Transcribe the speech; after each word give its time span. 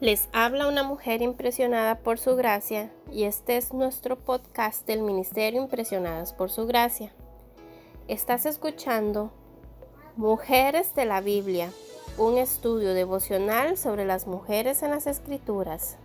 Les 0.00 0.30
habla 0.32 0.66
una 0.66 0.82
mujer 0.82 1.20
impresionada 1.20 1.98
por 1.98 2.18
su 2.18 2.34
gracia 2.34 2.90
y 3.12 3.24
este 3.24 3.58
es 3.58 3.74
nuestro 3.74 4.16
podcast 4.18 4.86
del 4.86 5.02
Ministerio 5.02 5.60
Impresionadas 5.60 6.32
por 6.32 6.50
su 6.50 6.66
gracia. 6.66 7.12
Estás 8.08 8.46
escuchando 8.46 9.30
Mujeres 10.16 10.94
de 10.94 11.04
la 11.04 11.20
Biblia, 11.20 11.70
un 12.16 12.38
estudio 12.38 12.94
devocional 12.94 13.76
sobre 13.76 14.06
las 14.06 14.26
mujeres 14.26 14.82
en 14.82 14.90
las 14.90 15.06
escrituras. 15.06 15.98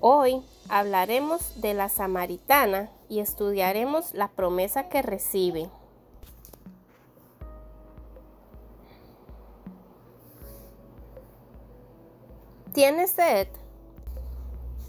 Hoy 0.00 0.42
hablaremos 0.68 1.62
de 1.62 1.72
la 1.72 1.88
samaritana 1.88 2.90
y 3.08 3.20
estudiaremos 3.20 4.12
la 4.12 4.28
promesa 4.28 4.90
que 4.90 5.00
recibe. 5.00 5.70
¿Tiene 12.72 13.06
sed? 13.06 13.48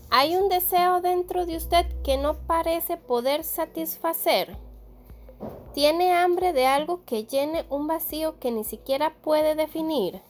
¿Hay 0.09 0.37
un 0.37 0.47
deseo 0.47 1.01
dentro 1.01 1.45
de 1.45 1.57
usted 1.57 1.85
que 2.01 2.17
no 2.17 2.37
parece 2.47 2.95
poder 2.95 3.43
satisfacer? 3.43 4.55
¿Tiene 5.73 6.13
hambre 6.13 6.53
de 6.53 6.65
algo 6.65 7.03
que 7.03 7.25
llene 7.25 7.65
un 7.69 7.87
vacío 7.87 8.39
que 8.39 8.51
ni 8.51 8.63
siquiera 8.63 9.13
puede 9.21 9.55
definir? 9.55 10.21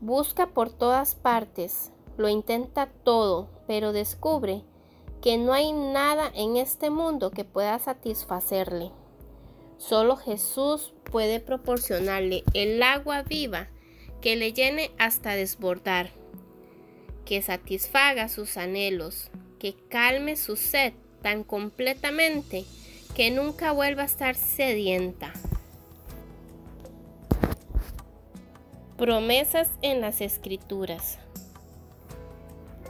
Busca 0.00 0.48
por 0.48 0.70
todas 0.70 1.14
partes, 1.14 1.90
lo 2.18 2.28
intenta 2.28 2.86
todo, 3.02 3.48
pero 3.66 3.92
descubre 3.92 4.62
que 5.22 5.38
no 5.38 5.54
hay 5.54 5.72
nada 5.72 6.30
en 6.34 6.58
este 6.58 6.90
mundo 6.90 7.30
que 7.30 7.44
pueda 7.44 7.78
satisfacerle. 7.78 8.92
Solo 9.78 10.16
Jesús 10.16 10.92
puede 11.10 11.40
proporcionarle 11.40 12.44
el 12.52 12.82
agua 12.82 13.22
viva 13.22 13.68
que 14.20 14.36
le 14.36 14.52
llene 14.52 14.90
hasta 14.98 15.30
desbordar 15.30 16.10
que 17.26 17.42
satisfaga 17.42 18.30
sus 18.30 18.56
anhelos, 18.56 19.30
que 19.58 19.74
calme 19.90 20.36
su 20.36 20.56
sed 20.56 20.94
tan 21.20 21.44
completamente 21.44 22.64
que 23.14 23.30
nunca 23.30 23.72
vuelva 23.72 24.02
a 24.02 24.06
estar 24.06 24.34
sedienta. 24.36 25.32
Promesas 28.96 29.68
en 29.82 30.00
las 30.00 30.22
Escrituras. 30.22 31.18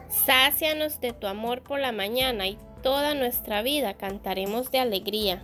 Sácianos 0.08 1.00
de 1.00 1.12
tu 1.12 1.26
amor 1.26 1.62
por 1.62 1.80
la 1.80 1.92
mañana 1.92 2.46
y 2.46 2.58
toda 2.82 3.14
nuestra 3.14 3.62
vida 3.62 3.94
cantaremos 3.94 4.70
de 4.70 4.80
alegría. 4.80 5.42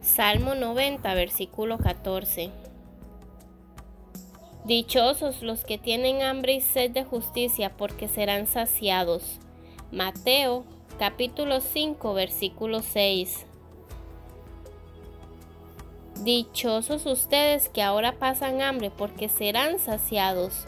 Salmo 0.00 0.54
90, 0.54 1.14
versículo 1.14 1.78
14. 1.78 2.50
Dichosos 4.64 5.42
los 5.42 5.62
que 5.62 5.76
tienen 5.76 6.22
hambre 6.22 6.54
y 6.54 6.60
sed 6.62 6.90
de 6.90 7.04
justicia, 7.04 7.76
porque 7.76 8.08
serán 8.08 8.46
saciados. 8.46 9.38
Mateo 9.92 10.64
capítulo 10.98 11.60
5 11.60 12.14
versículo 12.14 12.80
6. 12.80 13.44
Dichosos 16.22 17.04
ustedes 17.04 17.68
que 17.68 17.82
ahora 17.82 18.12
pasan 18.18 18.62
hambre, 18.62 18.90
porque 18.90 19.28
serán 19.28 19.78
saciados. 19.78 20.64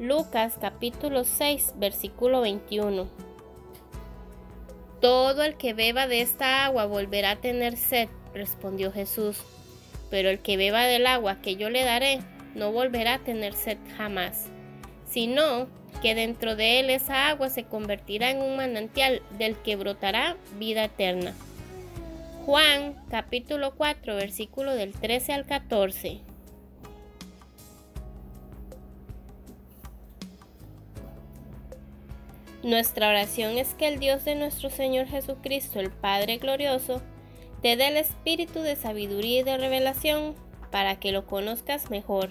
Lucas 0.00 0.54
capítulo 0.60 1.22
6 1.22 1.74
versículo 1.76 2.40
21. 2.40 3.06
Todo 5.00 5.44
el 5.44 5.56
que 5.56 5.72
beba 5.72 6.08
de 6.08 6.20
esta 6.20 6.64
agua 6.64 6.86
volverá 6.86 7.32
a 7.32 7.36
tener 7.36 7.76
sed, 7.76 8.08
respondió 8.34 8.90
Jesús, 8.90 9.38
pero 10.10 10.30
el 10.30 10.40
que 10.40 10.56
beba 10.56 10.82
del 10.82 11.06
agua 11.06 11.40
que 11.42 11.54
yo 11.54 11.70
le 11.70 11.84
daré 11.84 12.18
no 12.56 12.72
volverá 12.72 13.14
a 13.14 13.18
tener 13.18 13.52
sed 13.52 13.78
jamás, 13.96 14.46
sino 15.06 15.68
que 16.00 16.14
dentro 16.14 16.56
de 16.56 16.80
él 16.80 16.90
esa 16.90 17.28
agua 17.28 17.50
se 17.50 17.64
convertirá 17.64 18.30
en 18.30 18.40
un 18.40 18.56
manantial 18.56 19.22
del 19.38 19.56
que 19.56 19.76
brotará 19.76 20.36
vida 20.58 20.84
eterna. 20.84 21.34
Juan 22.44 22.94
capítulo 23.10 23.74
4 23.76 24.16
versículo 24.16 24.74
del 24.74 24.92
13 24.92 25.32
al 25.32 25.46
14. 25.46 26.20
Nuestra 32.62 33.08
oración 33.08 33.58
es 33.58 33.74
que 33.74 33.86
el 33.86 34.00
Dios 34.00 34.24
de 34.24 34.34
nuestro 34.34 34.70
Señor 34.70 35.06
Jesucristo, 35.06 35.78
el 35.78 35.90
Padre 35.90 36.38
glorioso, 36.38 37.00
te 37.62 37.76
dé 37.76 37.88
el 37.88 37.96
espíritu 37.96 38.60
de 38.60 38.76
sabiduría 38.76 39.40
y 39.40 39.42
de 39.44 39.56
revelación 39.56 40.34
para 40.72 40.96
que 40.96 41.12
lo 41.12 41.26
conozcas 41.26 41.90
mejor 41.90 42.30